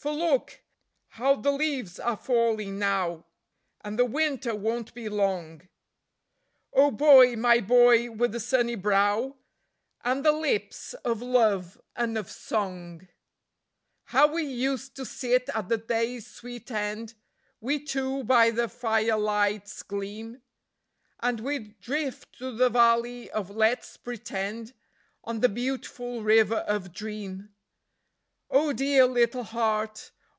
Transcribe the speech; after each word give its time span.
For 0.00 0.12
look! 0.14 0.62
How 1.08 1.36
the 1.36 1.52
leaves 1.52 2.00
are 2.00 2.16
falling 2.16 2.78
now, 2.78 3.26
and 3.84 3.98
the 3.98 4.06
winter 4.06 4.54
won't 4.54 4.94
be 4.94 5.10
long.... 5.10 5.68
Oh 6.72 6.90
boy, 6.90 7.36
my 7.36 7.60
boy 7.60 8.10
with 8.10 8.32
the 8.32 8.40
sunny 8.40 8.76
brow, 8.76 9.36
and 10.02 10.24
the 10.24 10.32
lips 10.32 10.94
of 11.04 11.20
love 11.20 11.78
and 11.94 12.16
of 12.16 12.30
song! 12.30 13.08
How 14.04 14.26
we 14.32 14.44
used 14.44 14.96
to 14.96 15.04
sit 15.04 15.50
at 15.54 15.68
the 15.68 15.76
day's 15.76 16.26
sweet 16.26 16.70
end, 16.70 17.12
we 17.60 17.78
two 17.84 18.24
by 18.24 18.48
the 18.52 18.70
firelight's 18.70 19.82
gleam, 19.82 20.40
And 21.22 21.40
we'd 21.40 21.78
drift 21.78 22.38
to 22.38 22.50
the 22.56 22.70
Valley 22.70 23.30
of 23.32 23.50
Let's 23.50 23.98
Pretend, 23.98 24.72
on 25.24 25.40
the 25.40 25.50
beautiful 25.50 26.22
river 26.22 26.64
of 26.66 26.90
Dream. 26.90 27.50
Oh 28.52 28.72
dear 28.72 29.06
little 29.06 29.44
heart! 29.44 30.10